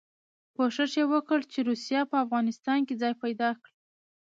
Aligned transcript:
کوښښ 0.55 0.91
یې 0.99 1.05
وکړ 1.13 1.39
چې 1.51 1.59
روسیه 1.69 2.01
په 2.11 2.15
افغانستان 2.25 2.79
کې 2.87 2.99
ځای 3.01 3.13
پیدا 3.23 3.49
کړي. 3.61 3.73